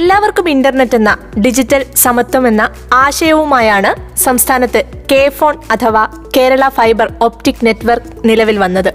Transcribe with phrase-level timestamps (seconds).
[0.00, 1.10] എല്ലാവർക്കും ഇന്റർനെറ്റ് എന്ന
[1.44, 2.62] ഡിജിറ്റൽ സമത്വം എന്ന
[2.92, 4.80] ആശയവുമായാണ് സംസ്ഥാനത്ത്
[5.10, 6.04] കെ ഫോൺ അഥവാ
[6.36, 8.90] കേരള ഫൈബർ ഒപ്റ്റിക് നെറ്റ്വർക്ക് നിലവിൽ വന്നത്.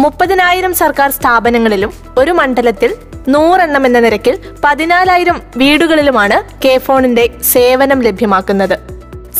[0.00, 2.92] മുപ്പതിനായിരം സർക്കാർ സ്ഥാപനങ്ങളിലും ഒരു മണ്ഡലത്തിൽ
[3.28, 8.76] നൂറെണ്ണം എന്ന നിരക്കിൽ പതിനാലായിരം വീടുകളിലുമാണ് കെ ഫോണിന്റെ സേവനം ലഭ്യമാക്കുന്നത്.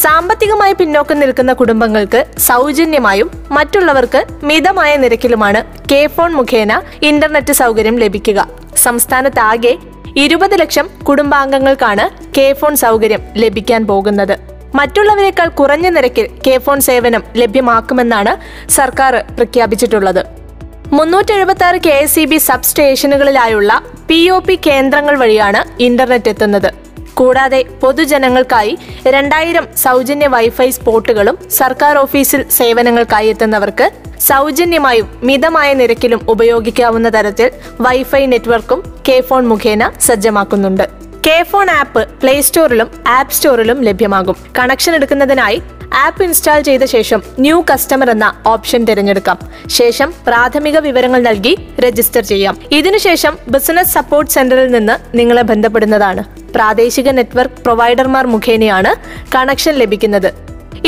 [0.05, 8.41] സാമ്പത്തികമായി പിന്നോക്കം നിൽക്കുന്ന കുടുംബങ്ങൾക്ക് സൗജന്യമായും മറ്റുള്ളവർക്ക് മിതമായ നിരക്കിലുമാണ് കെ ഫോൺ മുഖേന ഇന്റർനെറ്റ് സൗകര്യം ലഭിക്കുക.
[8.86, 9.72] സംസ്ഥാനത്താകെ
[10.16, 14.38] ഇരുപത് ലക്ഷം കുടുംബാംഗങ്ങൾക്കാണ് കെ ഫോൺ സൗകര്യം ലഭിക്കാൻ പോകുന്നത്.
[14.74, 18.32] മറ്റുള്ളവരെക്കാൾ കുറഞ്ഞ നിരക്കിൽ കെ ഫോൺ സേവനം ലഭ്യമാക്കുമെന്നാണ്
[18.70, 20.27] സർക്കാർ പ്രഖ്യാപിച്ചിട്ടുള്ളത്.
[20.92, 26.28] മുന്നൂറ്റി എഴുപത്തി ആറ് K S C B sub സ്റ്റേഷനുകളിലായുള്ള P O P കേന്ദ്രങ്ങൾ വഴിയാണ് ഇന്റർനെറ്റ്
[26.28, 26.81] എത്തുന്നത്.
[27.14, 33.88] കൂടാതെ പൊതുജനങ്ങൾക്കായി രണ്ടായിരം സൗജന്യ വൈഫൈ സ്പോട്ടുകളും സർക്കാർ ഓഫീസിൽ സേവനങ്ങൾക്കായി എത്തുന്നവർക്ക്
[34.30, 41.02] സൗജന്യമായും മിതമായ നിരക്കിലും ഉപയോഗിക്കാവുന്ന തരത്തിൽ വൈഫൈ നെറ്റ്വർക്കും കെ ഫോൺ മുഖേന സജ്ജമാക്കുന്നുണ്ട്.
[41.27, 44.37] കെ ഫോൺ ആപ്പ് പ്ലേ സ്റ്റോറിലും ആപ്പ് സ്റ്റോറിലും ലഭ്യമാകും.
[44.59, 45.59] കണക്ഷൻ എടുക്കുന്നതിനായി
[46.05, 49.39] ആപ്പ് ഇൻസ്റ്റാൾ ചെയ്ത ശേഷം ന്യൂ കസ്റ്റമർ എന്ന ഓപ്ഷൻ തിരഞ്ഞെടുക്കാം.
[49.67, 51.53] ശേഷം പ്രാഥമിക വിവരങ്ങൾ നൽകി
[51.84, 52.56] രജിസ്റ്റർ ചെയ്യാം.
[52.73, 56.25] ഇതിനുശേഷം ബിസിനസ് സപ്പോർട്ട് സെന്ററിൽ നിന്ന് നിങ്ങളെ ബന്ധപ്പെടുന്നതാണ്.
[56.56, 58.93] പ്രാദേശിക നെറ്റ്വർക്ക് പ്രൊവൈഡർമാർ മുഖേനയാണ്
[59.37, 60.31] കണക്ഷൻ ലഭിക്കുന്നത്.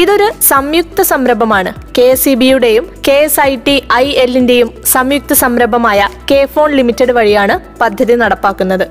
[0.03, 1.73] ഇതൊരു സംയുക്ത സംരംഭമാണ്.
[1.99, 7.13] K S E ബിയുടെയും K S I T I എല്ലിന്റെയും സംയുക്ത സംരംഭമായ കെ ഫോൺ ലിമിറ്റഡ്
[7.13, 8.87] വഴിയാണ് പദ്ധതി നടപ്പാക്കുന്നത്.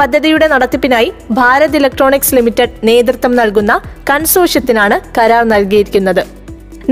[0.00, 3.72] പദ്ധതിയുടെ നടത്തിപ്പിനായി ഭാരത് ഇലക്ട്രോണിക്സ് ലിമിറ്റഡ് നേതൃത്വം നൽകുന്ന
[4.10, 6.22] കൺസോഷ്യത്തിനാണ് കരാർ നൽകിയിരിക്കുന്നത്.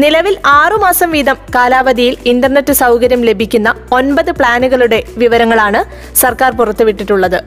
[0.03, 5.81] നിലവിൽ ആറുമാസം വീതം കാലാവധിയിൽ ഇന്റർനെറ്റ് സൗകര്യം ലഭിക്കുന്ന ഒൻപത് പ്ലാനുകളുടെ വിവരങ്ങളാണ്
[6.23, 7.39] സർക്കാർ പുറത്തുവിട്ടിട്ടുള്ളത്.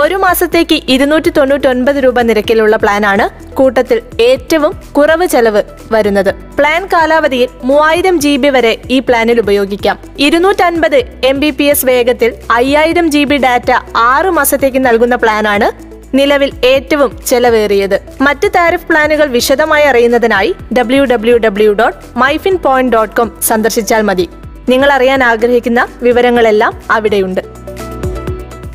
[0.00, 5.62] ഒരു മാസത്തേക്ക് ഇരുന്നൂറ്റി തൊണ്ണൂറ്റൊൻപത് രൂപ നിരക്കിലുള്ള പ്ലാനാണ് കൂട്ടത്തിൽ ഏറ്റവും കുറവ് ചെലവ്
[5.92, 6.30] വരുന്നത്.
[6.58, 9.98] പ്ലാൻ കാലാവധിയിൽ മൂവായിരം ജി ബി വരെ ഈ പ്ലാനിൽ ഉപയോഗിക്കാം.
[10.18, 15.70] ഇരുന്നൂറ്റൻപത് എം ബി പി എസ് വേഗത്തിൽ അയ്യായിരം ജി ബി ഡാറ്റ ആറു മാസത്തേക്ക് നൽകുന്ന പ്ലാനാണ്
[16.16, 17.98] നിലവിൽ ഏറ്റവും ചെലവേറിയത്.
[18.20, 24.28] മറ്റ് താരിഫ് പ്ലാനുകൾ വിശദമായി അറിയുന്നതിനായി W W W dot myfin point dot com സന്ദർശിച്ചാൽ മതി.
[24.68, 27.55] നിങ്ങൾ അറിയാൻ ആഗ്രഹിക്കുന്ന വിവരങ്ങളെല്ലാം അവിടെയുണ്ട്.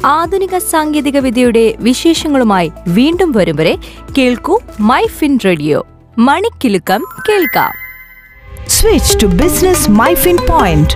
[0.06, 3.78] ആധുനിക സാങ്കേതിക വിദ്യയുടെ വിശേഷങ്ങളുമായി വീണ്ടും വരും വരെ
[4.18, 5.88] കേൾക്കൂ മൈ ഫിൻ റേഡിയോ.
[6.18, 7.72] മണിക്കിലുക്കം കേൾക്കാം.
[8.68, 10.94] Switch to business My Fin Point